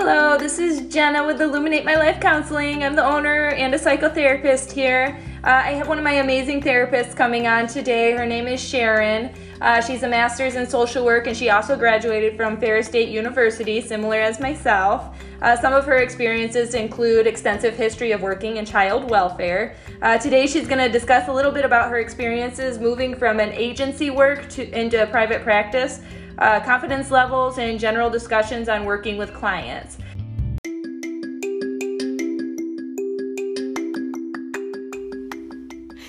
Hello, 0.00 0.38
this 0.38 0.60
is 0.60 0.82
Jenna 0.82 1.26
with 1.26 1.40
Illuminate 1.40 1.84
My 1.84 1.96
Life 1.96 2.20
Counseling. 2.20 2.84
I'm 2.84 2.94
the 2.94 3.04
owner 3.04 3.48
and 3.48 3.74
a 3.74 3.78
psychotherapist 3.78 4.70
here. 4.70 5.18
Uh, 5.42 5.48
I 5.48 5.72
have 5.72 5.88
one 5.88 5.98
of 5.98 6.04
my 6.04 6.12
amazing 6.12 6.60
therapists 6.60 7.16
coming 7.16 7.48
on 7.48 7.66
today. 7.66 8.12
Her 8.12 8.24
name 8.24 8.46
is 8.46 8.60
Sharon. 8.60 9.34
Uh, 9.60 9.80
she's 9.80 10.04
a 10.04 10.08
master's 10.08 10.54
in 10.54 10.68
social 10.68 11.04
work 11.04 11.26
and 11.26 11.36
she 11.36 11.50
also 11.50 11.76
graduated 11.76 12.36
from 12.36 12.60
Ferris 12.60 12.86
State 12.86 13.08
University, 13.08 13.80
similar 13.80 14.20
as 14.20 14.38
myself. 14.38 15.16
Uh, 15.40 15.56
some 15.56 15.72
of 15.72 15.84
her 15.84 15.98
experiences 15.98 16.74
include 16.74 17.26
extensive 17.26 17.76
history 17.76 18.12
of 18.12 18.22
working 18.22 18.56
in 18.56 18.64
child 18.64 19.08
welfare. 19.10 19.76
Uh, 20.02 20.18
today, 20.18 20.46
she's 20.46 20.66
going 20.66 20.78
to 20.80 20.88
discuss 20.88 21.28
a 21.28 21.32
little 21.32 21.52
bit 21.52 21.64
about 21.64 21.90
her 21.90 21.98
experiences 21.98 22.78
moving 22.78 23.14
from 23.14 23.38
an 23.38 23.52
agency 23.52 24.10
work 24.10 24.48
to 24.48 24.68
into 24.78 25.06
private 25.06 25.42
practice 25.42 26.00
uh, 26.38 26.60
confidence 26.60 27.10
levels, 27.10 27.58
and 27.58 27.78
general 27.78 28.08
discussions 28.10 28.68
on 28.68 28.84
working 28.84 29.16
with 29.16 29.34
clients. 29.34 29.98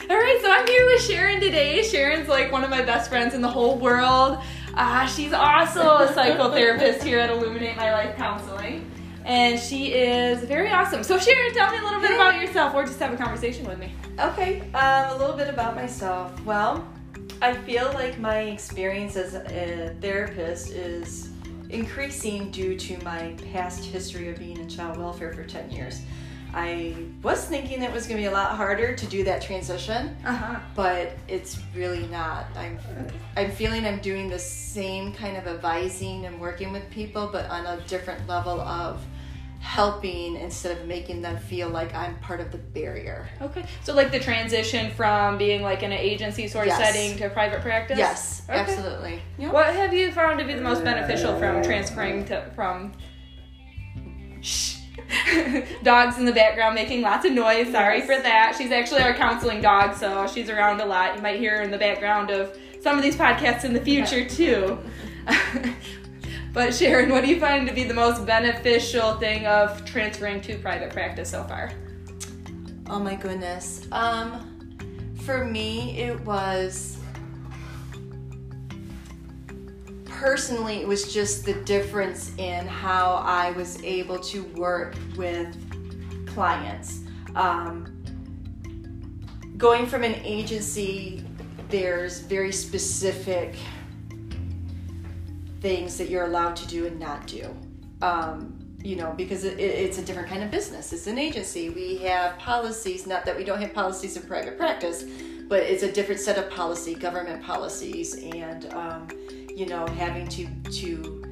All 0.09 0.17
right, 0.17 0.39
so 0.41 0.51
I'm 0.51 0.67
here 0.67 0.85
with 0.85 1.01
Sharon 1.01 1.39
today. 1.39 1.83
Sharon's 1.83 2.27
like 2.27 2.51
one 2.51 2.63
of 2.63 2.69
my 2.69 2.81
best 2.81 3.09
friends 3.09 3.33
in 3.33 3.41
the 3.41 3.49
whole 3.49 3.77
world. 3.77 4.39
Uh, 4.75 5.05
she's 5.07 5.33
also 5.33 5.81
a 5.81 6.07
psychotherapist 6.07 7.03
here 7.03 7.19
at 7.19 7.29
Illuminate 7.29 7.75
My 7.75 7.91
Life 7.91 8.15
Counseling. 8.15 8.88
And 9.29 9.59
she 9.59 9.93
is 9.93 10.43
very 10.45 10.71
awesome. 10.71 11.03
So, 11.03 11.19
Sharon, 11.19 11.53
tell 11.53 11.71
me 11.71 11.77
a 11.77 11.83
little 11.83 12.01
bit 12.01 12.09
about 12.09 12.41
yourself 12.41 12.73
or 12.73 12.83
just 12.83 12.97
have 12.99 13.13
a 13.13 13.15
conversation 13.15 13.63
with 13.67 13.77
me. 13.77 13.91
Okay, 14.17 14.61
um, 14.73 15.11
a 15.11 15.17
little 15.19 15.37
bit 15.37 15.47
about 15.47 15.75
myself. 15.75 16.43
Well, 16.45 16.83
I 17.39 17.53
feel 17.53 17.91
like 17.93 18.17
my 18.17 18.39
experience 18.39 19.15
as 19.15 19.35
a 19.35 19.95
therapist 20.01 20.71
is 20.71 21.29
increasing 21.69 22.49
due 22.49 22.75
to 22.79 22.97
my 23.03 23.35
past 23.53 23.85
history 23.85 24.29
of 24.29 24.39
being 24.39 24.57
in 24.57 24.67
child 24.67 24.97
welfare 24.97 25.31
for 25.31 25.43
10 25.43 25.69
years. 25.69 26.01
I 26.51 26.95
was 27.21 27.45
thinking 27.45 27.83
it 27.83 27.93
was 27.93 28.07
going 28.07 28.17
to 28.17 28.23
be 28.23 28.33
a 28.33 28.35
lot 28.35 28.55
harder 28.55 28.95
to 28.95 29.05
do 29.05 29.23
that 29.25 29.43
transition, 29.43 30.17
uh-huh. 30.25 30.59
but 30.75 31.11
it's 31.27 31.59
really 31.75 32.07
not. 32.07 32.47
I'm 32.55 32.79
I'm 33.37 33.51
feeling 33.51 33.85
I'm 33.85 33.99
doing 33.99 34.27
the 34.27 34.39
same 34.39 35.13
kind 35.13 35.37
of 35.37 35.45
advising 35.45 36.25
and 36.25 36.41
working 36.41 36.71
with 36.71 36.89
people, 36.89 37.29
but 37.31 37.47
on 37.51 37.67
a 37.67 37.79
different 37.81 38.27
level 38.27 38.59
of 38.61 39.05
helping 39.59 40.37
instead 40.37 40.77
of 40.77 40.87
making 40.87 41.21
them 41.21 41.37
feel 41.37 41.69
like 41.69 41.93
I'm 41.93 42.17
part 42.19 42.39
of 42.39 42.51
the 42.51 42.57
barrier. 42.57 43.29
Okay. 43.41 43.65
So 43.83 43.93
like 43.93 44.11
the 44.11 44.19
transition 44.19 44.91
from 44.91 45.37
being 45.37 45.61
like 45.61 45.83
in 45.83 45.91
an 45.91 45.99
agency 45.99 46.47
sort 46.47 46.67
of 46.67 46.69
yes. 46.69 46.93
setting 46.93 47.17
to 47.17 47.29
private 47.29 47.61
practice? 47.61 47.97
Yes, 47.97 48.43
okay. 48.49 48.59
absolutely. 48.59 49.21
Yep. 49.37 49.53
What 49.53 49.73
have 49.73 49.93
you 49.93 50.11
found 50.11 50.39
to 50.39 50.45
be 50.45 50.53
the 50.53 50.61
most 50.61 50.81
uh, 50.81 50.85
beneficial 50.85 51.37
from 51.37 51.61
transferring 51.61 52.25
to 52.25 52.49
from 52.55 52.93
Shh. 54.41 54.77
dogs 55.83 56.17
in 56.17 56.25
the 56.25 56.31
background 56.31 56.75
making 56.75 57.01
lots 57.01 57.25
of 57.25 57.33
noise. 57.33 57.71
Sorry 57.71 57.97
yes. 57.97 58.05
for 58.05 58.21
that. 58.21 58.55
She's 58.57 58.71
actually 58.71 59.01
our 59.01 59.13
counseling 59.13 59.61
dog, 59.61 59.95
so 59.95 60.27
she's 60.27 60.49
around 60.49 60.79
a 60.81 60.85
lot. 60.85 61.15
You 61.15 61.21
might 61.21 61.39
hear 61.39 61.57
her 61.57 61.63
in 61.63 61.71
the 61.71 61.77
background 61.77 62.31
of 62.31 62.57
some 62.81 62.95
of 62.97 63.03
these 63.03 63.15
podcasts 63.15 63.65
in 63.65 63.73
the 63.73 63.81
future 63.81 64.27
too. 64.27 64.79
But 66.51 66.73
Sharon, 66.73 67.09
what 67.09 67.23
do 67.23 67.29
you 67.29 67.39
find 67.39 67.67
to 67.67 67.73
be 67.73 67.83
the 67.83 67.93
most 67.93 68.25
beneficial 68.25 69.13
thing 69.15 69.45
of 69.45 69.85
transferring 69.85 70.41
to 70.41 70.57
private 70.57 70.91
practice 70.91 71.29
so 71.29 71.43
far? 71.43 71.71
Oh 72.89 72.99
my 72.99 73.13
goodness. 73.15 73.87
Um, 73.91 74.77
for 75.21 75.45
me, 75.45 75.99
it 75.99 76.19
was 76.21 76.97
personally, 80.05 80.81
it 80.81 80.87
was 80.87 81.13
just 81.13 81.45
the 81.45 81.53
difference 81.53 82.31
in 82.37 82.65
how 82.65 83.21
I 83.23 83.51
was 83.51 83.81
able 83.83 84.17
to 84.19 84.43
work 84.55 84.95
with 85.15 85.55
clients. 86.25 87.01
Um, 87.35 88.03
going 89.55 89.85
from 89.85 90.03
an 90.03 90.15
agency, 90.23 91.23
there's 91.69 92.21
very 92.21 92.51
specific 92.51 93.55
things 95.61 95.97
that 95.97 96.09
you're 96.09 96.25
allowed 96.25 96.55
to 96.57 96.67
do 96.67 96.85
and 96.85 96.99
not 96.99 97.27
do. 97.27 97.55
Um, 98.01 98.59
you 98.81 98.95
know, 98.95 99.13
because 99.17 99.43
it, 99.43 99.59
it's 99.59 99.97
a 99.97 100.01
different 100.01 100.29
kind 100.29 100.41
of 100.41 100.51
business. 100.51 100.93
It's 100.93 101.07
an 101.07 101.17
agency. 101.17 101.69
We 101.69 101.97
have 101.97 102.37
policies, 102.37 103.05
not 103.05 103.25
that 103.25 103.35
we 103.35 103.43
don't 103.43 103.61
have 103.61 103.73
policies 103.73 104.15
in 104.15 104.23
private 104.23 104.57
practice, 104.57 105.03
but 105.49 105.63
it's 105.63 105.83
a 105.83 105.91
different 105.91 106.21
set 106.21 106.37
of 106.37 106.49
policy, 106.49 106.95
government 106.95 107.43
policies, 107.43 108.15
and 108.15 108.71
um, 108.73 109.07
you 109.53 109.65
know, 109.65 109.85
having 109.87 110.27
to 110.29 110.47
to 110.71 111.23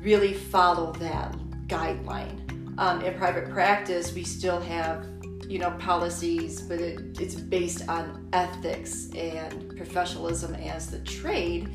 really 0.00 0.34
follow 0.34 0.92
that 0.94 1.32
guideline. 1.68 2.40
Um, 2.78 3.02
in 3.02 3.14
private 3.14 3.48
practice, 3.50 4.12
we 4.12 4.24
still 4.24 4.60
have 4.60 5.06
you 5.46 5.58
know 5.58 5.70
policies, 5.72 6.62
but 6.62 6.80
it, 6.80 7.20
it's 7.20 7.36
based 7.36 7.88
on 7.88 8.28
ethics 8.32 9.10
and 9.14 9.76
professionalism 9.76 10.54
as 10.56 10.90
the 10.90 10.98
trade 11.00 11.70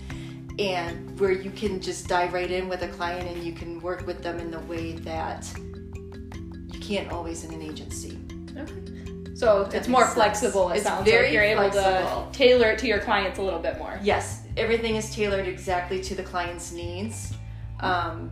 and 0.59 1.17
where 1.19 1.31
you 1.31 1.49
can 1.51 1.79
just 1.79 2.07
dive 2.07 2.33
right 2.33 2.51
in 2.51 2.67
with 2.67 2.81
a 2.83 2.87
client 2.89 3.27
and 3.29 3.43
you 3.43 3.53
can 3.53 3.79
work 3.79 4.05
with 4.05 4.21
them 4.21 4.39
in 4.39 4.51
the 4.51 4.59
way 4.61 4.91
that 4.91 5.49
you 5.57 6.79
can't 6.81 7.09
always 7.11 7.45
in 7.45 7.53
an 7.53 7.61
agency. 7.61 8.19
Okay. 8.57 9.35
So 9.35 9.63
that 9.63 9.73
it's 9.73 9.87
more 9.87 10.03
sense. 10.03 10.15
flexible. 10.15 10.69
It 10.69 10.77
it's 10.77 10.83
sounds 10.83 11.09
very 11.09 11.27
like 11.27 11.33
you're 11.33 11.55
flexible. 11.55 11.87
able 11.87 12.31
to 12.31 12.37
tailor 12.37 12.71
it 12.71 12.79
to 12.79 12.87
your 12.87 12.99
clients 12.99 13.39
a 13.39 13.41
little 13.41 13.61
bit 13.61 13.77
more. 13.77 13.97
Yes, 14.03 14.43
everything 14.57 14.97
is 14.97 15.15
tailored 15.15 15.47
exactly 15.47 16.01
to 16.01 16.13
the 16.13 16.23
client's 16.23 16.73
needs, 16.73 17.33
um, 17.79 18.29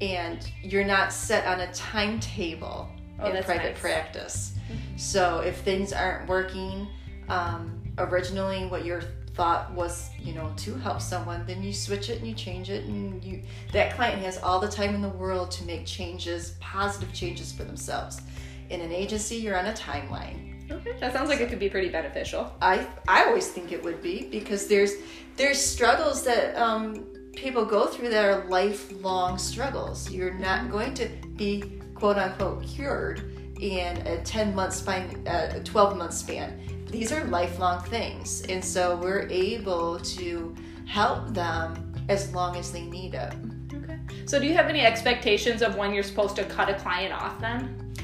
and 0.00 0.50
you're 0.62 0.84
not 0.84 1.12
set 1.12 1.46
on 1.46 1.60
a 1.60 1.72
timetable 1.72 2.88
oh, 3.20 3.30
in 3.30 3.44
private 3.44 3.70
nice. 3.70 3.80
practice. 3.80 4.54
Mm-hmm. 4.56 4.96
So 4.96 5.40
if 5.40 5.60
things 5.60 5.92
aren't 5.92 6.28
working 6.28 6.88
um, 7.28 7.84
originally, 7.98 8.66
what 8.66 8.84
you're 8.84 9.02
thought 9.36 9.70
was 9.72 10.08
you 10.18 10.32
know 10.32 10.50
to 10.56 10.74
help 10.76 11.00
someone 11.00 11.44
then 11.46 11.62
you 11.62 11.72
switch 11.72 12.08
it 12.08 12.18
and 12.18 12.26
you 12.26 12.34
change 12.34 12.70
it 12.70 12.84
and 12.86 13.22
you 13.22 13.42
that 13.70 13.94
client 13.94 14.20
has 14.22 14.38
all 14.38 14.58
the 14.58 14.68
time 14.68 14.94
in 14.94 15.02
the 15.02 15.10
world 15.10 15.50
to 15.50 15.64
make 15.64 15.84
changes 15.84 16.56
positive 16.58 17.12
changes 17.12 17.52
for 17.52 17.64
themselves. 17.64 18.22
In 18.70 18.80
an 18.80 18.92
agency 18.92 19.36
you're 19.36 19.58
on 19.58 19.66
a 19.66 19.72
timeline. 19.72 20.70
Okay 20.70 20.96
that 20.98 21.12
sounds 21.12 21.28
like 21.28 21.40
it 21.40 21.50
could 21.50 21.58
be 21.58 21.68
pretty 21.68 21.90
beneficial. 21.90 22.52
I 22.62 22.86
i 23.06 23.24
always 23.24 23.48
think 23.48 23.72
it 23.72 23.82
would 23.82 24.02
be 24.02 24.28
because 24.30 24.66
there's 24.66 24.94
there's 25.36 25.60
struggles 25.60 26.24
that 26.24 26.56
um, 26.56 27.06
people 27.36 27.66
go 27.66 27.86
through 27.86 28.08
that 28.08 28.24
are 28.24 28.48
lifelong 28.48 29.36
struggles. 29.36 30.10
You're 30.10 30.34
not 30.34 30.70
going 30.70 30.94
to 30.94 31.08
be 31.36 31.80
quote 31.94 32.16
unquote 32.16 32.66
cured 32.66 33.32
in 33.60 33.98
a 34.06 34.22
10 34.22 34.54
month 34.54 34.74
span 34.74 35.26
uh, 35.26 35.52
a 35.54 35.60
12 35.60 35.96
month 35.96 36.14
span 36.14 36.58
these 36.96 37.12
are 37.12 37.24
lifelong 37.24 37.82
things. 37.84 38.42
And 38.48 38.64
so 38.64 38.96
we're 38.96 39.28
able 39.28 39.98
to 40.00 40.54
help 40.86 41.28
them 41.34 41.94
as 42.08 42.32
long 42.32 42.56
as 42.56 42.72
they 42.72 42.82
need 42.82 43.14
it. 43.14 43.34
Okay. 43.74 43.98
So, 44.24 44.38
do 44.38 44.46
you 44.46 44.54
have 44.54 44.66
any 44.66 44.80
expectations 44.80 45.60
of 45.60 45.76
when 45.76 45.92
you're 45.92 46.02
supposed 46.02 46.36
to 46.36 46.44
cut 46.44 46.70
a 46.70 46.74
client 46.74 47.12
off 47.12 47.38
then? 47.40 47.94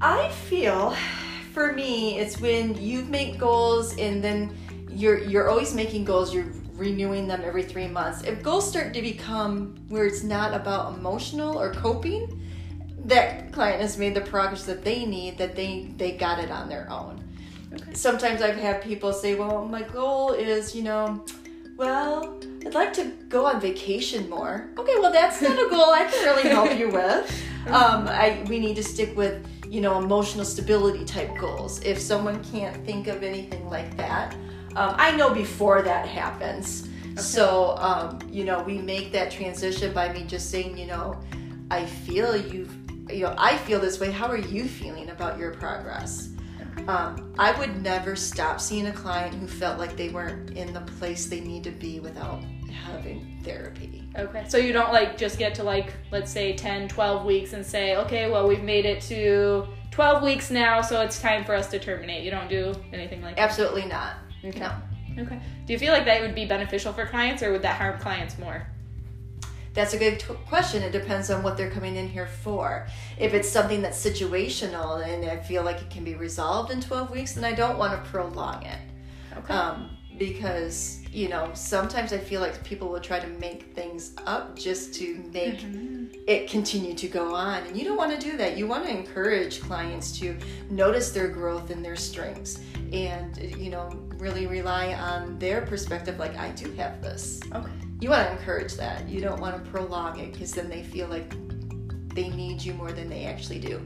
I 0.00 0.28
feel 0.28 0.94
for 1.52 1.72
me, 1.72 2.18
it's 2.18 2.40
when 2.40 2.80
you 2.80 3.02
make 3.04 3.38
goals 3.38 3.96
and 3.98 4.22
then 4.22 4.56
you're 4.90 5.18
you're 5.18 5.48
always 5.48 5.74
making 5.74 6.04
goals, 6.04 6.32
you're 6.32 6.52
renewing 6.74 7.26
them 7.26 7.42
every 7.44 7.62
three 7.62 7.88
months. 7.88 8.22
If 8.22 8.42
goals 8.42 8.68
start 8.68 8.94
to 8.94 9.02
become 9.02 9.74
where 9.88 10.06
it's 10.06 10.22
not 10.22 10.54
about 10.54 10.96
emotional 10.96 11.60
or 11.60 11.72
coping, 11.72 12.40
that 13.04 13.52
client 13.52 13.80
has 13.80 13.98
made 13.98 14.14
the 14.14 14.20
progress 14.20 14.64
that 14.64 14.84
they 14.84 15.04
need, 15.06 15.38
that 15.38 15.56
they 15.56 15.92
they 15.96 16.12
got 16.12 16.38
it 16.38 16.50
on 16.50 16.68
their 16.68 16.88
own. 16.88 17.21
Okay. 17.72 17.94
Sometimes 17.94 18.42
I've 18.42 18.56
had 18.56 18.82
people 18.82 19.12
say, 19.12 19.34
well, 19.34 19.64
my 19.64 19.82
goal 19.82 20.32
is, 20.32 20.74
you 20.74 20.82
know, 20.82 21.24
well, 21.76 22.38
I'd 22.66 22.74
like 22.74 22.92
to 22.94 23.12
go 23.28 23.46
on 23.46 23.60
vacation 23.60 24.28
more. 24.28 24.70
Okay, 24.78 24.94
well, 25.00 25.12
that's 25.12 25.40
not 25.40 25.52
a 25.52 25.70
goal 25.70 25.90
I 25.90 26.04
can 26.04 26.24
really 26.24 26.48
help 26.48 26.78
you 26.78 26.88
with. 26.92 27.42
Um, 27.66 28.08
I, 28.08 28.44
we 28.48 28.58
need 28.58 28.76
to 28.76 28.82
stick 28.82 29.16
with, 29.16 29.46
you 29.68 29.80
know, 29.80 29.98
emotional 29.98 30.44
stability 30.44 31.04
type 31.04 31.36
goals. 31.38 31.80
If 31.82 31.98
someone 31.98 32.42
can't 32.44 32.84
think 32.84 33.06
of 33.06 33.22
anything 33.22 33.68
like 33.68 33.96
that, 33.96 34.34
um, 34.76 34.94
I 34.96 35.16
know 35.16 35.32
before 35.32 35.82
that 35.82 36.06
happens. 36.06 36.88
Okay. 37.12 37.20
So, 37.20 37.76
um, 37.78 38.18
you 38.30 38.44
know, 38.44 38.62
we 38.62 38.78
make 38.78 39.12
that 39.12 39.30
transition 39.30 39.92
by 39.92 40.12
me 40.12 40.24
just 40.24 40.50
saying, 40.50 40.76
you 40.76 40.86
know, 40.86 41.20
I 41.70 41.84
feel 41.84 42.36
you've, 42.36 42.74
you 43.10 43.20
know, 43.20 43.34
I 43.38 43.56
feel 43.58 43.80
this 43.80 43.98
way. 43.98 44.10
How 44.10 44.28
are 44.28 44.38
you 44.38 44.66
feeling 44.66 45.10
about 45.10 45.38
your 45.38 45.52
progress? 45.52 46.31
Um, 46.88 47.34
I 47.38 47.56
would 47.58 47.82
never 47.82 48.16
stop 48.16 48.60
seeing 48.60 48.86
a 48.86 48.92
client 48.92 49.34
who 49.34 49.46
felt 49.46 49.78
like 49.78 49.96
they 49.96 50.08
weren't 50.08 50.50
in 50.50 50.72
the 50.72 50.80
place 50.80 51.26
they 51.26 51.40
need 51.40 51.64
to 51.64 51.70
be 51.70 52.00
without 52.00 52.42
having 52.72 53.40
therapy. 53.44 54.08
Okay. 54.18 54.44
So 54.48 54.58
you 54.58 54.72
don't 54.72 54.92
like 54.92 55.16
just 55.16 55.38
get 55.38 55.54
to 55.56 55.62
like, 55.62 55.92
let's 56.10 56.30
say 56.30 56.54
10, 56.54 56.88
12 56.88 57.24
weeks 57.24 57.52
and 57.52 57.64
say, 57.64 57.96
okay, 57.96 58.30
well, 58.30 58.48
we've 58.48 58.62
made 58.62 58.84
it 58.84 59.00
to 59.02 59.66
12 59.92 60.22
weeks 60.22 60.50
now, 60.50 60.80
so 60.80 61.00
it's 61.02 61.20
time 61.20 61.44
for 61.44 61.54
us 61.54 61.68
to 61.68 61.78
terminate. 61.78 62.24
You 62.24 62.30
don't 62.30 62.48
do 62.48 62.74
anything 62.92 63.22
like 63.22 63.36
that? 63.36 63.42
Absolutely 63.42 63.86
not. 63.86 64.14
Okay. 64.44 64.58
No. 64.58 64.72
Okay. 65.18 65.38
Do 65.66 65.72
you 65.72 65.78
feel 65.78 65.92
like 65.92 66.06
that 66.06 66.20
would 66.20 66.34
be 66.34 66.46
beneficial 66.46 66.92
for 66.92 67.06
clients 67.06 67.42
or 67.42 67.52
would 67.52 67.62
that 67.62 67.76
harm 67.76 67.98
clients 68.00 68.38
more? 68.38 68.66
That's 69.74 69.94
a 69.94 69.98
good 69.98 70.20
t- 70.20 70.34
question. 70.48 70.82
It 70.82 70.92
depends 70.92 71.30
on 71.30 71.42
what 71.42 71.56
they're 71.56 71.70
coming 71.70 71.96
in 71.96 72.08
here 72.08 72.26
for. 72.26 72.86
If 73.18 73.32
it's 73.34 73.48
something 73.48 73.80
that's 73.82 74.02
situational 74.04 75.06
and 75.06 75.24
I 75.30 75.36
feel 75.38 75.62
like 75.62 75.80
it 75.80 75.90
can 75.90 76.04
be 76.04 76.14
resolved 76.14 76.70
in 76.70 76.80
12 76.80 77.10
weeks, 77.10 77.32
then 77.34 77.44
I 77.44 77.52
don't 77.52 77.78
want 77.78 77.92
to 77.92 78.10
prolong 78.10 78.62
it. 78.64 78.78
Okay. 79.38 79.54
Um, 79.54 79.90
because, 80.18 81.00
you 81.10 81.28
know, 81.30 81.50
sometimes 81.54 82.12
I 82.12 82.18
feel 82.18 82.42
like 82.42 82.62
people 82.62 82.88
will 82.90 83.00
try 83.00 83.18
to 83.18 83.26
make 83.38 83.74
things 83.74 84.12
up 84.26 84.56
just 84.58 84.94
to 84.96 85.14
make 85.32 85.60
Mm-hmm. 85.60 86.04
it 86.28 86.50
continue 86.50 86.94
to 86.94 87.08
go 87.08 87.34
on. 87.34 87.66
And 87.66 87.74
you 87.76 87.84
don't 87.84 87.96
want 87.96 88.12
to 88.12 88.30
do 88.30 88.36
that. 88.36 88.58
You 88.58 88.66
want 88.66 88.84
to 88.84 88.90
encourage 88.90 89.60
clients 89.62 90.12
to 90.20 90.36
notice 90.70 91.10
their 91.12 91.28
growth 91.28 91.70
and 91.70 91.82
their 91.82 91.96
strengths 91.96 92.60
and, 92.92 93.36
you 93.58 93.70
know, 93.70 93.88
really 94.18 94.46
rely 94.46 94.92
on 94.94 95.38
their 95.38 95.62
perspective 95.62 96.18
like, 96.18 96.36
I 96.36 96.50
do 96.50 96.70
have 96.72 97.00
this 97.02 97.40
okay. 97.54 97.70
You 98.02 98.10
want 98.10 98.26
to 98.26 98.32
encourage 98.32 98.74
that. 98.74 99.08
You 99.08 99.20
don't 99.20 99.40
want 99.40 99.64
to 99.64 99.70
prolong 99.70 100.18
it 100.18 100.32
because 100.32 100.52
then 100.52 100.68
they 100.68 100.82
feel 100.82 101.06
like 101.06 101.32
they 102.14 102.28
need 102.30 102.60
you 102.60 102.74
more 102.74 102.90
than 102.90 103.08
they 103.08 103.24
actually 103.24 103.60
do. 103.60 103.76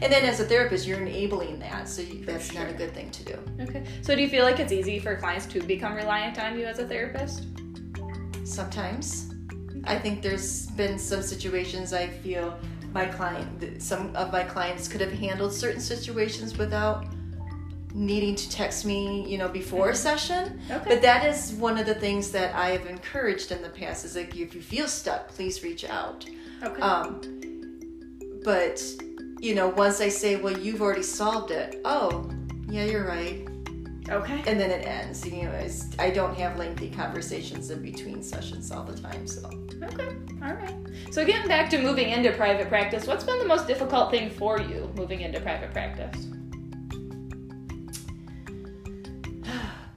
And 0.00 0.12
then 0.12 0.24
as 0.24 0.38
a 0.38 0.44
therapist, 0.44 0.86
you're 0.86 1.00
enabling 1.00 1.58
that, 1.58 1.88
so 1.88 2.00
you, 2.00 2.24
that's 2.24 2.54
not 2.54 2.68
a 2.70 2.72
good 2.72 2.94
thing 2.94 3.10
to 3.10 3.24
do. 3.24 3.38
Okay. 3.60 3.84
So 4.00 4.14
do 4.14 4.22
you 4.22 4.28
feel 4.28 4.44
like 4.44 4.60
it's 4.60 4.72
easy 4.72 5.00
for 5.00 5.16
clients 5.16 5.46
to 5.46 5.60
become 5.60 5.94
reliant 5.94 6.38
on 6.38 6.58
you 6.58 6.64
as 6.64 6.78
a 6.78 6.86
therapist? 6.86 7.46
Sometimes, 8.44 9.34
I 9.84 9.98
think 9.98 10.22
there's 10.22 10.66
been 10.68 10.96
some 10.96 11.20
situations 11.20 11.92
I 11.92 12.06
feel 12.06 12.56
my 12.92 13.06
client, 13.06 13.82
some 13.82 14.14
of 14.14 14.32
my 14.32 14.44
clients 14.44 14.86
could 14.86 15.00
have 15.00 15.12
handled 15.12 15.52
certain 15.52 15.80
situations 15.80 16.56
without 16.56 17.06
needing 17.94 18.34
to 18.34 18.50
text 18.50 18.84
me, 18.84 19.24
you 19.30 19.38
know, 19.38 19.48
before 19.48 19.90
a 19.90 19.94
session. 19.94 20.60
Okay. 20.68 20.84
But 20.88 21.02
that 21.02 21.24
is 21.24 21.52
one 21.52 21.78
of 21.78 21.86
the 21.86 21.94
things 21.94 22.32
that 22.32 22.54
I 22.54 22.70
have 22.70 22.86
encouraged 22.86 23.52
in 23.52 23.62
the 23.62 23.70
past 23.70 24.04
is 24.04 24.16
like 24.16 24.36
if 24.36 24.54
you 24.54 24.60
feel 24.60 24.88
stuck, 24.88 25.28
please 25.28 25.62
reach 25.62 25.84
out. 25.84 26.28
Okay. 26.62 26.82
Um, 26.82 27.20
but 28.44 28.82
you 29.38 29.54
know, 29.54 29.68
once 29.68 30.00
I 30.00 30.08
say, 30.08 30.36
"Well, 30.36 30.58
you've 30.58 30.82
already 30.82 31.02
solved 31.02 31.50
it," 31.50 31.80
oh, 31.84 32.30
yeah, 32.68 32.84
you're 32.84 33.06
right, 33.06 33.46
okay. 34.08 34.42
and 34.46 34.58
then 34.58 34.70
it 34.70 34.86
ends. 34.86 35.24
You 35.26 35.44
know, 35.44 35.68
I 35.98 36.10
don't 36.10 36.34
have 36.36 36.58
lengthy 36.58 36.90
conversations 36.90 37.70
in 37.70 37.82
between 37.82 38.22
sessions 38.22 38.70
all 38.72 38.84
the 38.84 39.00
time. 39.00 39.26
So, 39.26 39.48
Okay. 39.82 40.08
All 40.42 40.54
right. 40.54 40.74
So 41.10 41.24
getting 41.24 41.48
back 41.48 41.68
to 41.70 41.78
moving 41.78 42.08
into 42.10 42.32
private 42.32 42.68
practice, 42.68 43.06
what's 43.06 43.24
been 43.24 43.38
the 43.38 43.46
most 43.46 43.66
difficult 43.66 44.10
thing 44.10 44.30
for 44.30 44.58
you 44.60 44.90
moving 44.96 45.20
into 45.20 45.40
private 45.40 45.72
practice? 45.72 46.26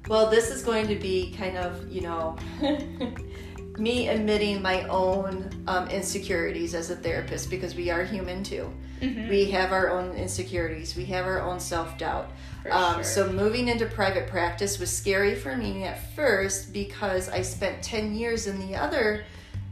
Well, 0.07 0.29
this 0.29 0.49
is 0.51 0.63
going 0.63 0.87
to 0.87 0.95
be 0.95 1.33
kind 1.37 1.57
of, 1.57 1.91
you 1.91 2.01
know, 2.01 2.37
me 3.77 4.07
admitting 4.07 4.61
my 4.61 4.83
own 4.87 5.49
um, 5.67 5.87
insecurities 5.89 6.73
as 6.73 6.89
a 6.89 6.95
therapist 6.95 7.49
because 7.49 7.75
we 7.75 7.89
are 7.91 8.03
human 8.03 8.43
too. 8.43 8.71
Mhm. 9.01 9.29
We 9.29 9.45
have 9.51 9.71
our 9.71 9.91
own 9.91 10.15
insecurities. 10.15 10.95
We 10.95 11.05
have 11.05 11.25
our 11.25 11.41
own 11.41 11.59
self 11.59 11.97
doubt. 11.97 12.31
Um, 12.71 12.95
sure. 12.95 13.03
So 13.03 13.31
moving 13.31 13.67
into 13.67 13.85
private 13.85 14.27
practice 14.27 14.79
was 14.79 14.95
scary 14.95 15.35
for 15.35 15.55
me 15.55 15.83
at 15.83 16.15
first 16.15 16.73
because 16.73 17.29
I 17.29 17.41
spent 17.41 17.83
10 17.83 18.15
years 18.15 18.47
in 18.47 18.59
the 18.59 18.75
other 18.75 19.23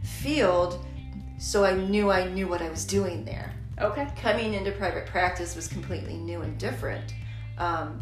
field, 0.04 0.86
so 1.40 1.66
I 1.66 1.74
knew 1.74 2.12
I 2.12 2.28
knew 2.28 2.48
what 2.48 2.62
I 2.62 2.70
was 2.70 2.86
doing 2.86 3.26
there. 3.26 3.52
Okay. 3.82 4.08
Coming 4.22 4.54
into 4.54 4.72
private 4.72 5.08
practice 5.08 5.56
was 5.56 5.68
completely 5.68 6.16
new 6.16 6.42
and 6.42 6.58
different. 6.58 7.14
Um, 7.58 8.02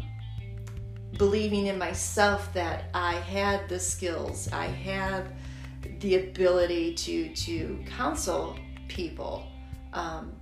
believing 1.18 1.66
in 1.66 1.78
myself 1.78 2.52
that 2.54 2.84
I 2.94 3.14
had 3.14 3.68
the 3.68 3.78
skills, 3.78 4.48
I 4.52 4.66
had 4.66 5.24
the 6.00 6.16
ability 6.16 6.94
to 6.94 7.34
to 7.34 7.78
counsel 7.96 8.56
people 8.88 9.46
um, 9.92 10.32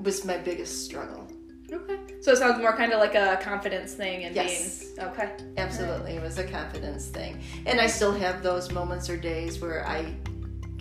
was 0.00 0.24
my 0.24 0.38
biggest 0.38 0.84
struggle. 0.84 1.26
Okay. 1.70 1.98
So 2.22 2.32
it 2.32 2.38
sounds 2.38 2.58
more 2.58 2.72
kind 2.74 2.92
of 2.92 2.98
like 2.98 3.14
a 3.14 3.38
confidence 3.42 3.92
thing 3.94 4.24
and 4.24 4.34
Yes. 4.34 4.84
being 4.84 5.08
okay. 5.08 5.32
Absolutely, 5.58 6.12
it 6.12 6.22
was 6.22 6.38
a 6.38 6.44
confidence 6.44 7.06
thing. 7.06 7.42
And 7.66 7.80
I 7.80 7.86
still 7.86 8.12
have 8.12 8.42
those 8.42 8.70
moments 8.72 9.10
or 9.10 9.16
days 9.16 9.60
where 9.60 9.86
I 9.86 10.14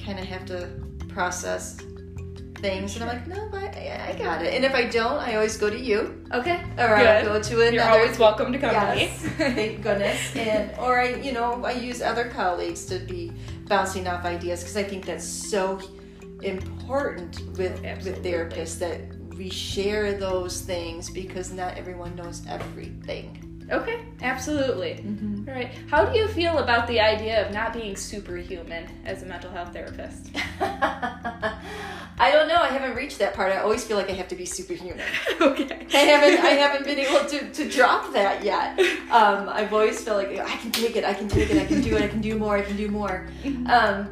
kind 0.03 0.19
of 0.19 0.25
have 0.25 0.45
to 0.45 0.69
process 1.09 1.77
things, 2.59 2.95
and 2.95 3.04
I'm 3.04 3.09
like, 3.15 3.27
no, 3.27 3.48
but 3.51 3.75
I, 3.75 4.09
I 4.13 4.18
got 4.18 4.42
it. 4.44 4.54
And 4.54 4.65
if 4.65 4.74
I 4.74 4.86
don't, 4.86 5.19
I 5.19 5.36
always 5.36 5.57
go 5.57 5.69
to 5.69 5.80
you, 5.80 6.24
Okay. 6.33 6.63
or 6.77 6.95
I 6.95 7.24
go 7.24 7.42
to 7.42 7.56
another. 7.62 7.71
You're 7.75 7.83
always 7.89 8.18
welcome 8.19 8.51
to 8.51 8.57
come 8.59 8.71
Yes, 8.71 9.21
to 9.21 9.27
me. 9.27 9.33
thank 9.56 9.81
goodness. 9.83 10.36
And 10.36 10.71
or 10.80 11.00
I, 11.00 11.15
you 11.15 11.31
know, 11.33 11.63
I 11.65 11.71
use 11.71 12.01
other 12.01 12.30
colleagues 12.30 12.86
to 12.88 13.00
be 13.00 13.31
bouncing 13.68 14.07
off 14.07 14.25
ideas 14.25 14.62
because 14.62 14.77
I 14.77 14.83
think 14.83 15.06
that's 15.06 15.25
so 15.25 15.80
important 16.44 17.39
with 17.57 17.81
with 18.06 18.24
therapists 18.24 18.77
that 18.80 19.01
we 19.38 19.50
share 19.50 20.13
those 20.18 20.62
things 20.62 21.09
because 21.09 21.51
not 21.51 21.77
everyone 21.77 22.15
knows 22.15 22.42
everything. 22.48 23.44
Okay, 23.69 24.00
absolutely. 24.21 25.04
Mm-hmm. 25.04 25.50
All 25.50 25.54
right. 25.54 25.71
How 25.92 26.06
do 26.06 26.18
you 26.18 26.27
feel 26.30 26.59
about 26.59 26.88
the 26.88 27.01
idea 27.01 27.45
of 27.45 27.54
not 27.54 27.74
being 27.74 27.98
superhuman 27.98 28.88
as 29.06 29.24
a 29.24 29.25
mental 29.25 29.51
health 29.51 29.74
therapist? 29.74 30.30
I 32.19 32.31
don't 32.31 32.48
know. 32.48 32.56
I 32.62 32.69
haven't 32.69 32.95
reached 33.07 33.19
that 33.19 33.33
part. 33.33 33.54
I 33.54 33.59
always 33.59 33.86
feel 33.86 33.95
like 33.95 34.09
I 34.09 34.13
have 34.13 34.27
to 34.27 34.36
be 34.36 34.45
superhuman. 34.45 35.07
okay. 35.42 35.88
I 35.94 35.98
haven't. 35.98 36.44
I 36.44 36.50
haven't 36.50 36.83
been 36.83 37.00
able 37.00 37.25
to, 37.25 37.50
to 37.51 37.69
drop 37.69 38.12
that 38.12 38.44
yet. 38.44 38.77
Um, 39.09 39.48
I've 39.48 39.74
always 39.74 40.04
felt 40.04 40.18
like 40.18 40.38
I 40.38 40.57
can 40.57 40.71
take 40.71 40.98
it. 40.98 41.06
I 41.06 41.13
can 41.13 41.30
take 41.30 41.50
it. 41.50 41.57
I 41.57 41.65
can 41.65 41.80
do 41.81 41.95
it. 41.95 42.01
I 42.01 42.09
can 42.09 42.19
do 42.19 42.38
more. 42.38 42.57
I 42.57 42.63
can 42.63 42.75
do 42.75 42.89
more. 42.89 43.30
Um, 43.68 44.09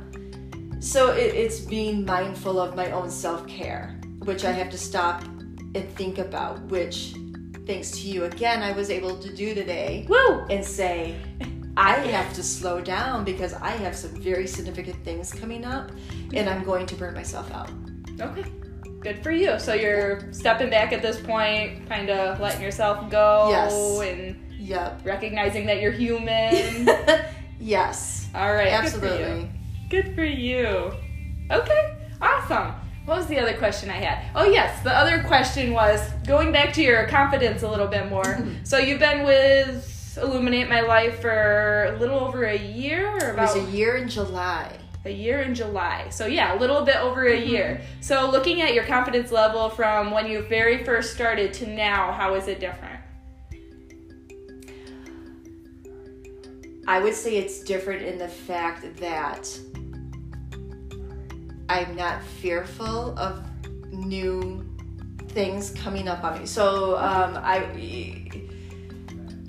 so 0.80 1.12
it, 1.12 1.36
it's 1.36 1.60
being 1.60 2.06
mindful 2.06 2.58
of 2.58 2.74
my 2.74 2.92
own 2.92 3.10
self 3.10 3.46
care, 3.48 4.00
which 4.20 4.46
I 4.46 4.54
have 4.54 4.70
to 4.70 4.78
stop 4.78 5.24
and 5.24 5.90
think 5.98 6.18
about. 6.18 6.62
Which, 6.72 7.16
thanks 7.68 7.92
to 8.00 8.08
you 8.08 8.24
again, 8.24 8.64
I 8.64 8.72
was 8.72 8.90
able 8.90 9.20
to 9.20 9.36
do 9.36 9.54
today 9.54 10.06
Woo! 10.08 10.46
and 10.50 10.64
say, 10.64 11.18
I 11.76 11.98
have 12.16 12.34
to 12.36 12.44
slow 12.44 12.80
down 12.80 13.26
because 13.26 13.54
I 13.56 13.72
have 13.72 13.94
some 13.94 14.12
very 14.22 14.48
significant 14.48 15.04
things 15.04 15.34
coming 15.34 15.66
up, 15.66 15.92
and 16.34 16.48
I'm 16.50 16.64
going 16.64 16.86
to 16.86 16.96
burn 16.96 17.14
myself 17.14 17.52
out. 17.52 17.70
Okay. 18.22 18.46
Good 19.06 19.22
for 19.22 19.30
you. 19.30 19.60
So 19.60 19.76
you're 19.76 20.34
stepping 20.34 20.72
back 20.72 20.92
at 20.92 21.04
this 21.04 21.20
point, 21.20 21.88
kind 21.88 22.10
of 22.10 22.40
letting 22.40 22.60
yourself 22.64 23.08
go 23.12 23.50
Yes. 23.52 24.00
and 24.02 24.36
Yep. 24.60 25.02
recognizing 25.04 25.68
that 25.68 25.80
you're 25.80 25.92
human. 25.92 26.90
yes. 27.60 28.28
All 28.34 28.52
right. 28.52 28.70
Absolutely. 28.70 29.48
Good 29.90 30.16
for 30.16 30.24
you. 30.24 30.90
Good 30.90 30.92
for 31.52 31.52
you. 31.52 31.52
Okay. 31.52 31.94
Awesome. 32.20 32.74
What 33.06 33.18
was 33.18 33.28
the 33.28 33.38
other 33.38 33.54
question 33.54 33.92
I 33.92 33.98
had? 33.98 34.26
Oh, 34.36 34.46
yes. 34.50 34.82
The 34.84 34.92
other 34.92 35.22
question 35.28 35.74
was 35.74 36.02
going 36.26 36.52
back 36.52 36.74
to 36.74 36.82
your 36.82 37.06
confidence 37.06 37.62
a 37.62 37.70
little 37.70 37.86
bit 37.86 38.10
more. 38.10 38.24
Mm-hmm. 38.24 38.64
so 38.64 38.80
you've 38.80 38.98
been 39.00 39.24
with 39.24 40.18
Illuminate 40.20 40.68
My 40.68 40.82
Life 40.82 41.20
for 41.22 41.94
a 41.96 42.00
little 42.00 42.20
over 42.20 42.46
a 42.46 42.58
year 42.58 43.08
or 43.12 43.30
It 43.30 43.38
was 43.38 43.56
about 43.56 43.68
a 43.68 43.72
year 43.72 43.98
in 43.98 44.10
July. 44.10 44.72
A 45.06 45.12
year 45.12 45.42
in 45.42 45.54
July. 45.54 46.10
So 46.10 46.26
yeah, 46.26 46.56
a 46.56 46.58
little 46.58 46.82
bit 46.84 46.98
over 46.98 47.26
Mm-hmm. 47.26 47.44
a 47.44 47.46
year. 47.46 47.82
So 48.02 48.30
looking 48.30 48.62
at 48.62 48.74
your 48.74 48.84
confidence 48.84 49.32
level 49.32 49.70
from 49.70 50.12
when 50.12 50.28
you 50.28 50.44
very 50.44 50.84
first 50.84 51.14
started 51.14 51.54
to 51.56 51.68
now, 51.68 52.12
how 52.12 52.36
is 52.36 52.48
it 52.48 52.60
different? 52.60 53.00
I 56.88 57.00
would 57.00 57.16
say 57.16 57.38
it's 57.38 57.62
different 57.62 58.04
in 58.04 58.18
the 58.20 58.28
fact 58.28 58.98
that 58.98 59.60
I'm 61.68 61.96
not 61.96 62.22
fearful 62.24 63.18
of 63.18 63.44
new 63.92 64.64
things 65.30 65.72
coming 65.72 66.08
up 66.08 66.24
on 66.24 66.40
me. 66.40 66.46
So 66.46 66.96
um, 66.98 67.38
I. 67.38 68.22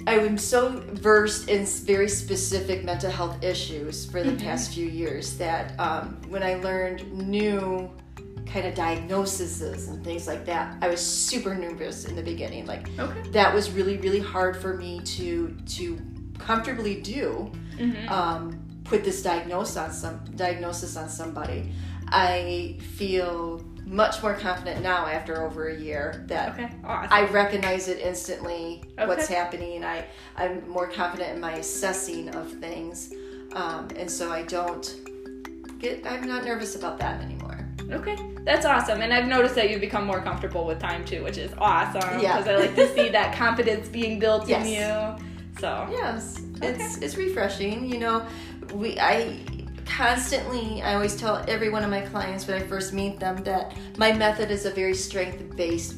I'm 0.07 0.39
so 0.39 0.83
versed 0.93 1.49
in 1.49 1.67
very 1.67 2.09
specific 2.09 2.85
mental 2.85 3.11
health 3.11 3.43
issues 3.43 4.07
for 4.11 4.23
the 4.23 4.37
past 4.37 4.73
few 4.73 4.87
years 4.87 5.37
that 5.39 5.79
um, 5.81 6.21
when 6.29 6.43
I 6.43 6.55
learned 6.55 7.13
new 7.13 7.91
kind 8.47 8.67
of 8.67 8.75
diagnoses 8.77 9.89
and 9.89 10.05
things 10.05 10.29
like 10.29 10.45
that, 10.47 10.77
I 10.81 10.89
was 10.89 11.01
super 11.05 11.55
nervous 11.57 12.05
in 12.05 12.15
the 12.15 12.23
beginning. 12.23 12.67
Like 12.67 12.89
Okay. 12.99 13.31
that 13.31 13.53
was 13.53 13.71
really 13.73 13.97
really 13.99 14.21
hard 14.21 14.57
for 14.57 14.77
me 14.77 15.01
to 15.01 15.57
to 15.77 15.99
comfortably 16.39 17.01
do 17.03 17.51
Mm-hmm. 17.77 18.09
um, 18.09 18.56
put 18.89 19.05
this 19.05 19.23
diagnosis 19.23 19.77
on 19.77 19.91
some 19.93 20.21
diagnosis 20.37 20.97
on 20.97 21.09
somebody 21.09 21.73
i 22.09 22.77
feel 22.97 23.65
much 23.85 24.21
more 24.23 24.35
confident 24.35 24.83
now 24.83 25.07
after 25.07 25.45
over 25.45 25.69
a 25.69 25.77
year 25.79 26.25
that 26.27 26.53
Okay. 26.55 26.69
Awesome. 26.85 27.13
i 27.13 27.25
recognize 27.31 27.89
it 27.89 27.99
instantly 28.01 28.83
what's 29.05 29.27
happening 29.29 29.85
i 29.85 30.05
i'm 30.37 30.69
more 30.69 30.89
confident 30.89 31.31
in 31.35 31.41
my 31.41 31.53
assessing 31.55 32.29
of 32.35 32.51
things 32.55 33.13
um, 33.55 33.89
and 33.97 34.11
so 34.11 34.31
i 34.33 34.43
don't 34.43 34.97
get 35.79 36.05
i'm 36.07 36.27
not 36.27 36.45
nervous 36.45 36.75
about 36.77 36.99
that 36.99 37.21
anymore 37.23 37.53
Okay, 37.89 38.17
that's 38.45 38.67
awesome. 38.67 39.01
And 39.01 39.15
I've 39.15 39.29
noticed 39.29 39.55
that 39.55 39.71
you've 39.71 39.81
become 39.81 40.07
more 40.07 40.21
comfortable 40.21 40.67
with 40.67 40.81
time 40.81 41.05
too, 41.05 41.23
which 41.23 41.39
is 41.39 41.53
awesome. 41.57 42.19
Yeah. 42.19 42.39
Because 42.39 42.49
I 42.49 42.57
like 42.57 42.75
to 42.75 42.93
see 42.97 43.11
that 43.11 43.37
confidence 43.37 43.89
being 43.89 44.19
built 44.19 44.49
Yes. 44.49 44.67
in 44.67 44.73
you. 44.73 45.27
So, 45.61 45.87
Yes, 45.93 46.43
okay. 46.57 46.67
it's 46.71 46.97
it's 46.99 47.17
refreshing. 47.17 47.89
You 47.89 48.01
know, 48.01 48.27
we 48.73 48.99
I 48.99 49.45
constantly, 49.87 50.83
I 50.83 50.95
always 50.95 51.17
tell 51.17 51.45
every 51.49 51.69
one 51.71 51.83
of 51.83 51.91
my 51.91 52.03
clients 52.03 52.47
when 52.47 52.61
I 52.61 52.67
first 52.67 52.93
meet 52.93 53.19
them 53.19 53.37
that 53.45 53.75
my 53.97 54.13
method 54.13 54.51
is 54.51 54.67
a 54.67 54.71
very 54.71 54.95
strength 54.95 55.57
based 55.57 55.97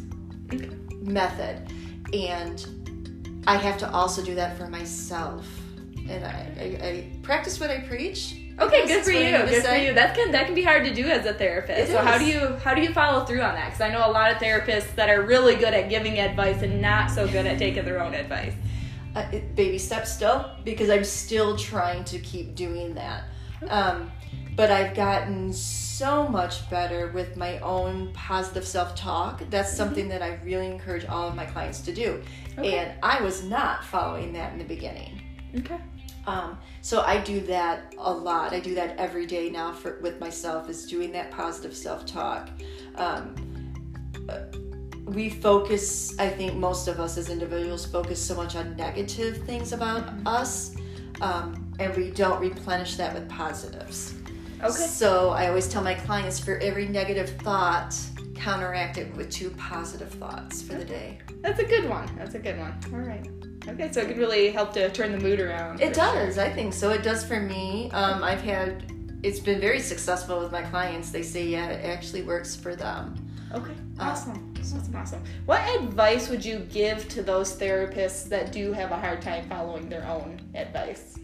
method. 1.01 1.73
And 2.13 3.43
I 3.47 3.57
have 3.57 3.79
to 3.79 3.91
also 3.91 4.23
do 4.23 4.35
that 4.35 4.57
for 4.57 4.69
myself. 4.69 5.47
And 6.09 6.25
I, 6.25 6.53
I, 6.59 6.87
I 6.87 7.11
practice 7.23 7.61
what 7.61 7.71
I 7.71 7.81
preach. 7.81 8.37
Okay, 8.61 8.87
good 8.87 9.05
for 9.05 9.13
you. 9.13 9.31
Good 9.31 9.65
for 9.65 9.77
you. 9.77 9.95
That 9.95 10.17
can 10.17 10.33
that 10.33 10.47
can 10.47 10.55
be 10.55 10.63
hard 10.63 10.85
to 10.85 10.93
do 10.93 11.07
as 11.07 11.25
a 11.27 11.35
therapist. 11.35 11.91
It 11.91 11.93
so 11.93 11.99
how 11.99 12.19
do 12.19 12.25
you 12.25 12.57
how 12.65 12.75
do 12.75 12.83
you 12.83 12.93
follow 12.93 13.25
through 13.25 13.43
on 13.43 13.55
that? 13.55 13.67
Because 13.67 13.81
I 13.81 13.91
know 13.91 14.05
a 14.05 14.11
lot 14.11 14.33
of 14.33 14.39
therapists 14.39 14.95
that 14.97 15.09
are 15.09 15.23
really 15.23 15.55
good 15.55 15.75
at 15.75 15.89
giving 15.89 16.19
advice 16.19 16.63
and 16.63 16.81
not 16.83 17.11
so 17.11 17.29
good 17.29 17.47
at 17.47 17.59
taking 17.59 17.85
their 17.85 18.03
own 18.03 18.15
advice. 18.15 18.55
Uh, 19.15 19.27
baby 19.55 19.79
steps 19.79 20.13
still 20.13 20.51
because 20.65 20.91
I'm 20.91 21.05
still 21.05 21.57
trying 21.57 22.05
to 22.05 22.19
keep 22.19 22.55
doing 22.55 22.95
that. 22.95 23.25
Um, 23.69 24.11
but 24.57 24.71
I've 24.71 24.95
gotten 24.95 25.53
so 25.53 26.27
much 26.27 26.69
better 26.69 27.13
with 27.13 27.37
my 27.37 27.59
own 27.61 28.13
positive 28.13 28.67
self 28.67 28.95
talk. 28.95 29.43
That's 29.51 29.73
something 29.73 30.09
that 30.09 30.23
I 30.23 30.39
really 30.45 30.67
encourage 30.67 31.05
all 31.07 31.29
of 31.29 31.35
my 31.35 31.47
clients 31.47 31.81
to 31.83 31.93
do. 31.93 32.23
Okay. 32.59 32.79
And 32.79 32.93
I 33.03 33.23
was 33.23 33.45
not 33.45 33.85
following 33.85 34.33
that 34.33 34.53
in 34.53 34.59
the 34.59 34.65
beginning. 34.65 35.21
Okay. 35.57 35.79
Um, 36.27 36.59
so 36.83 37.03
I 37.03 37.19
do 37.19 37.41
that 37.43 37.95
a 37.99 38.13
lot. 38.13 38.53
I 38.53 38.61
do 38.61 38.75
that 38.75 38.97
every 38.99 39.27
day 39.27 39.49
now 39.49 39.73
for 39.73 39.99
with 40.01 40.21
myself 40.21 40.69
is 40.69 40.87
doing 40.87 41.11
that 41.13 41.31
positive 41.31 41.75
self 41.75 42.05
talk. 42.05 42.51
Um, 42.97 43.35
we 45.19 45.29
focus, 45.29 46.17
I 46.21 46.29
think 46.29 46.55
most 46.55 46.87
of 46.87 47.01
us 47.01 47.19
as 47.19 47.29
individuals 47.29 47.85
focus 47.85 48.25
so 48.25 48.37
much 48.37 48.55
on 48.55 48.77
negative 48.77 49.39
things 49.39 49.73
about 49.73 50.09
us, 50.25 50.77
um, 51.21 51.75
and 51.81 51.93
we 51.97 52.13
don't 52.13 52.41
replenish 52.41 52.95
that 52.97 53.13
with 53.15 53.29
positives. 53.29 54.15
Okay. 54.61 54.71
So 54.71 55.31
I 55.31 55.49
always 55.49 55.67
tell 55.67 55.83
my 55.83 55.95
clients 55.95 56.39
for 56.39 56.59
every 56.59 56.87
negative 56.87 57.31
thought, 57.43 57.97
counteract 58.37 58.97
it 58.97 59.13
with 59.17 59.29
two 59.29 59.51
positive 59.51 60.11
thoughts 60.11 60.63
for 60.63 60.75
the 60.75 60.85
day. 60.85 61.19
That's 61.41 61.59
a 61.59 61.65
good 61.65 61.89
one. 61.89 62.09
That's 62.17 62.37
a 62.37 62.39
good 62.39 62.57
one. 62.57 62.79
All 62.93 63.01
right. 63.01 63.29
Okay, 63.67 63.91
so 63.91 64.01
it 64.01 64.07
could 64.07 64.19
really 64.19 64.51
help 64.51 64.73
to 64.75 64.89
turn 64.91 65.11
the 65.11 65.19
mood 65.19 65.41
around. 65.41 65.81
It 65.81 65.89
for 65.89 65.95
sure. 65.95 66.27
does. 66.27 66.39
I 66.39 66.49
think 66.49 66.73
so. 66.73 66.91
It 66.91 67.03
does 67.03 67.25
for 67.25 67.41
me. 67.41 67.91
Um, 67.91 68.23
I've 68.23 68.41
had. 68.41 68.93
It's 69.25 69.41
been 69.41 69.61
very 69.61 69.81
successful 69.81 70.39
with 70.39 70.53
my 70.53 70.63
clients. 70.63 71.11
They 71.11 71.25
say, 71.25 71.45
yeah, 71.45 71.71
it 71.71 71.85
actually 71.85 72.23
works 72.23 72.55
for 72.55 72.77
them. 72.77 73.28
Okay. 73.55 73.73
Uh, 73.99 74.03
Awesome. 74.03 74.55
Awesome. 74.59 74.97
Awesome. 74.97 75.23
What 75.47 75.63
advice 75.81 76.29
would 76.29 76.45
you 76.45 76.61
give 76.71 77.09
to 77.09 77.23
those 77.23 77.59
therapists 77.59 78.29
that 78.29 78.53
do 78.53 78.73
have 78.73 78.91
a 78.91 78.97
hard 78.97 79.23
time 79.23 79.49
following 79.49 79.89
their 79.89 80.07
own 80.07 80.41
advice? 80.55 81.19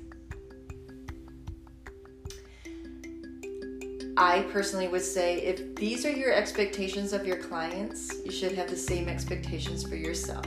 I 4.17 4.43
personally 4.53 4.87
would 4.89 5.03
say 5.03 5.39
if 5.39 5.75
these 5.75 6.07
are 6.07 6.11
your 6.11 6.33
expectations 6.33 7.13
of 7.13 7.27
your 7.27 7.37
clients, 7.37 8.13
you 8.25 8.31
should 8.31 8.53
have 8.53 8.71
the 8.71 8.77
same 8.77 9.09
expectations 9.09 9.83
for 9.83 9.97
yourself. 9.97 10.47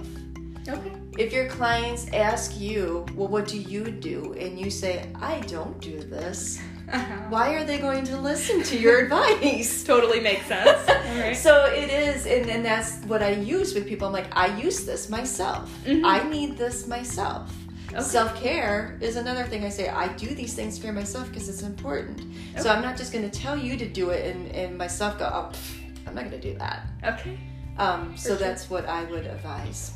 Okay. 0.68 0.92
If 1.18 1.34
your 1.34 1.48
clients 1.50 2.08
ask 2.14 2.60
you, 2.60 3.06
well, 3.14 3.28
what 3.28 3.48
do 3.48 3.58
you 3.58 3.92
do? 3.92 4.34
And 4.40 4.60
you 4.60 4.70
say, 4.70 5.10
I 5.16 5.42
don't 5.42 5.80
do 5.82 6.00
this, 6.00 6.60
Uh-huh. 6.92 7.14
why 7.30 7.54
are 7.56 7.64
they 7.64 7.80
going 7.80 8.04
to 8.06 8.18
listen 8.18 8.64
to 8.64 8.78
your 8.78 9.00
advice? 9.00 9.84
Totally 9.92 10.20
makes 10.20 10.46
sense. 10.46 10.90
Right. 11.18 11.36
So 11.36 11.66
it 11.66 11.90
is, 11.90 12.28
and, 12.28 12.48
and 12.48 12.64
that's 12.64 12.98
what 13.06 13.24
I 13.24 13.32
use 13.32 13.74
with 13.74 13.88
people. 13.88 14.06
I'm 14.08 14.14
like, 14.14 14.28
I 14.36 14.56
use 14.56 14.86
this 14.86 15.10
myself. 15.10 15.68
Mhm. 15.84 16.06
I 16.06 16.30
need 16.30 16.58
this 16.58 16.86
myself. 16.86 17.52
Okay. 17.92 18.02
Self 18.02 18.36
care 18.40 19.00
is 19.02 19.16
another 19.16 19.44
thing 19.46 19.66
I 19.66 19.70
say. 19.70 19.90
I 19.90 20.10
do 20.10 20.28
these 20.28 20.54
things 20.54 20.78
for 20.78 20.92
myself 20.94 21.30
because 21.30 21.50
it's 21.50 21.64
important. 21.64 22.22
So 22.58 22.70
I'm 22.70 22.84
not 22.84 22.98
just 22.98 23.12
going 23.12 23.28
to 23.28 23.40
tell 23.40 23.58
you 23.58 23.78
to 23.78 23.88
do 23.88 24.12
it 24.12 24.36
and, 24.36 24.52
and 24.52 24.78
myself 24.78 25.18
go, 25.18 25.26
oh, 25.26 25.50
pff, 25.52 25.80
I'm 26.06 26.14
not 26.14 26.30
going 26.30 26.40
to 26.40 26.52
do 26.52 26.56
that. 26.60 26.86
Okay. 27.04 27.40
Um, 27.80 28.16
so 28.16 28.30
sure. 28.30 28.38
that's 28.38 28.70
what 28.70 28.86
I 28.86 29.06
would 29.06 29.26
advise. 29.26 29.94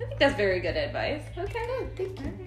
I 0.00 0.06
think 0.06 0.18
that's 0.20 0.36
very 0.36 0.60
good 0.60 0.76
advice. 0.76 1.22
Okay. 1.36 1.66
Good. 1.96 2.16
Thank 2.16 2.38
you. 2.38 2.46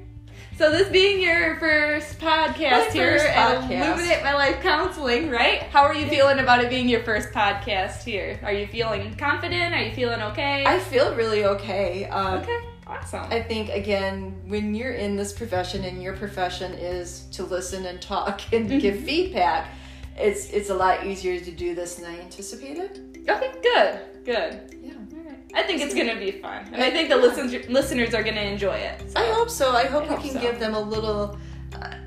So 0.57 0.71
this 0.71 0.87
being 0.89 1.21
your 1.21 1.57
first 1.59 2.17
podcast 2.19 2.91
here 2.91 3.19
first 3.19 3.25
at 3.25 3.61
podcast. 3.61 3.85
Illuminate 3.87 4.23
My 4.23 4.33
Life 4.33 4.61
Counseling, 4.61 5.29
right? 5.29 5.63
How 5.63 5.83
are 5.83 5.93
you 5.93 6.07
feeling 6.07 6.39
about 6.39 6.63
it 6.63 6.69
being 6.69 6.87
your 6.87 7.03
first 7.03 7.29
podcast 7.31 8.03
here? 8.03 8.39
Are 8.43 8.53
you 8.53 8.65
feeling 8.67 9.15
confident? 9.15 9.73
Are 9.73 9.81
you 9.83 9.93
feeling 9.93 10.21
okay? 10.21 10.63
I 10.65 10.79
feel 10.79 11.13
really 11.15 11.43
okay. 11.45 12.05
Um, 12.05 12.39
okay. 12.41 12.57
Awesome. 12.87 13.25
I 13.31 13.41
think 13.41 13.69
again, 13.69 14.39
when 14.47 14.73
you're 14.75 14.93
in 14.93 15.15
this 15.17 15.33
profession 15.33 15.83
and 15.83 16.01
your 16.01 16.15
profession 16.15 16.71
is 16.73 17.21
to 17.31 17.43
listen 17.43 17.85
and 17.87 18.01
talk 18.01 18.41
and 18.53 18.69
Mm-hmm. 18.69 18.79
give 18.79 18.99
feedback, 19.01 19.71
it's 20.17 20.49
it's 20.51 20.69
a 20.69 20.75
lot 20.75 21.05
easier 21.05 21.37
to 21.39 21.51
do 21.51 21.75
this 21.75 21.95
than 21.95 22.05
I 22.05 22.19
anticipated. 22.21 23.25
okay. 23.27 23.51
Good. 23.61 23.99
Good. 24.23 24.75
Yeah. 24.81 24.93
I 25.53 25.63
think 25.63 25.81
it's 25.81 25.93
gonna 25.93 26.17
be 26.17 26.31
fun, 26.31 26.67
and 26.73 26.83
I 26.83 26.91
think 26.91 27.09
the 27.09 27.17
listeners 27.17 27.69
listeners 27.69 28.13
are 28.13 28.23
gonna 28.23 28.41
enjoy 28.41 28.75
it. 28.75 29.01
so. 29.11 29.19
I 29.19 29.31
hope 29.33 29.49
so. 29.49 29.71
I 29.71 29.85
hope 29.85 30.03
I 30.03 30.07
we 30.07 30.15
hope 30.15 30.21
can 30.21 30.31
so. 30.33 30.39
give 30.41 30.59
them 30.59 30.73
a 30.73 30.79
little 30.81 31.37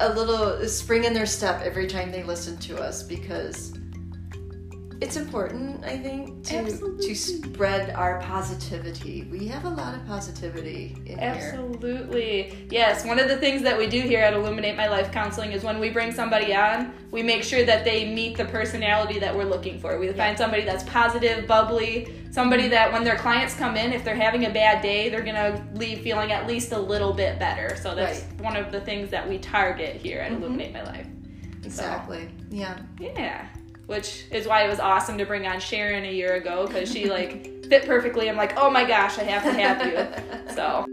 a 0.00 0.12
little 0.14 0.66
spring 0.68 1.04
in 1.04 1.12
their 1.14 1.26
step 1.26 1.62
every 1.62 1.86
time 1.86 2.10
they 2.10 2.22
listen 2.22 2.56
to 2.58 2.78
us 2.78 3.02
because 3.02 3.77
it's 5.00 5.16
important, 5.16 5.84
I 5.84 5.96
think, 5.98 6.44
to 6.46 6.56
Absolutely. 6.56 7.06
to 7.06 7.14
spread 7.14 7.90
our 7.90 8.20
positivity. 8.20 9.28
We 9.30 9.46
have 9.48 9.64
a 9.64 9.68
lot 9.70 9.94
of 9.94 10.04
positivity 10.06 10.96
in 11.06 11.18
here. 11.18 11.18
Absolutely. 11.20 12.66
Yes, 12.70 13.04
one 13.04 13.18
of 13.18 13.28
the 13.28 13.36
things 13.36 13.62
that 13.62 13.78
we 13.78 13.86
do 13.86 14.00
here 14.00 14.20
at 14.20 14.34
Illuminate 14.34 14.76
My 14.76 14.88
Life 14.88 15.12
Counseling 15.12 15.52
is 15.52 15.62
when 15.62 15.78
we 15.78 15.90
bring 15.90 16.10
somebody 16.12 16.54
on, 16.54 16.92
we 17.10 17.22
make 17.22 17.44
sure 17.44 17.64
that 17.64 17.84
they 17.84 18.12
meet 18.12 18.36
the 18.36 18.44
personality 18.46 19.18
that 19.20 19.34
we're 19.34 19.44
looking 19.44 19.78
for. 19.78 19.98
We 19.98 20.12
find 20.12 20.36
somebody 20.36 20.64
that's 20.64 20.82
positive, 20.84 21.46
bubbly, 21.46 22.12
somebody 22.30 22.68
that 22.68 22.92
when 22.92 23.04
their 23.04 23.16
clients 23.16 23.54
come 23.54 23.76
in, 23.76 23.92
if 23.92 24.04
they're 24.04 24.16
having 24.16 24.46
a 24.46 24.50
bad 24.50 24.82
day, 24.82 25.08
they're 25.08 25.22
going 25.22 25.34
to 25.36 25.64
leave 25.74 26.00
feeling 26.00 26.32
at 26.32 26.46
least 26.46 26.72
a 26.72 26.78
little 26.78 27.12
bit 27.12 27.38
better. 27.38 27.76
So 27.76 27.94
that's 27.94 28.22
Right. 28.22 28.40
one 28.42 28.56
of 28.56 28.72
the 28.72 28.80
things 28.80 29.10
that 29.10 29.28
we 29.28 29.38
target 29.38 29.96
here 29.96 30.20
at 30.20 30.32
Mhm. 30.32 30.36
Illuminate 30.38 30.72
My 30.72 30.82
Life. 30.82 31.06
Exactly. 31.64 32.28
Yeah. 32.50 32.78
Yeah. 33.00 33.46
Which 33.88 34.24
is 34.30 34.46
why 34.46 34.66
it 34.66 34.68
was 34.68 34.80
awesome 34.80 35.16
to 35.16 35.24
bring 35.24 35.46
on 35.46 35.60
Sharon 35.60 36.04
a 36.04 36.12
year 36.12 36.34
ago 36.34 36.66
because 36.66 36.92
she 36.92 37.08
like 37.08 37.64
fit 37.70 37.86
perfectly. 37.86 38.28
I'm 38.28 38.36
like, 38.36 38.58
oh 38.58 38.68
my 38.68 38.84
gosh, 38.84 39.18
I 39.18 39.22
have 39.22 39.42
to 39.44 39.52
have 39.54 40.46
you. 40.46 40.54
So. 40.54 40.84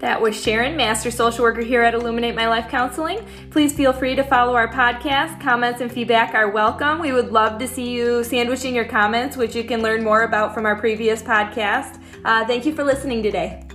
That 0.00 0.20
was 0.20 0.40
Sharon, 0.40 0.76
Master 0.76 1.10
Social 1.10 1.42
Worker 1.42 1.62
here 1.62 1.82
at 1.82 1.94
Illuminate 1.94 2.34
My 2.34 2.46
Life 2.46 2.68
Counseling. 2.68 3.26
Please 3.50 3.72
feel 3.72 3.94
free 3.94 4.14
to 4.14 4.22
follow 4.22 4.54
our 4.54 4.68
podcast. 4.68 5.40
Comments 5.40 5.80
and 5.80 5.90
feedback 5.90 6.34
are 6.34 6.50
welcome. 6.50 6.98
We 6.98 7.12
would 7.12 7.32
love 7.32 7.58
to 7.58 7.66
see 7.66 7.90
you 7.90 8.22
sandwiching 8.22 8.74
your 8.74 8.84
comments, 8.84 9.36
which 9.36 9.56
you 9.56 9.64
can 9.64 9.80
learn 9.82 10.04
more 10.04 10.24
about 10.24 10.52
from 10.52 10.66
our 10.66 10.76
previous 10.76 11.22
podcast. 11.22 12.00
Uh, 12.24 12.46
thank 12.46 12.66
you 12.66 12.74
for 12.74 12.84
listening 12.84 13.22
today. 13.22 13.67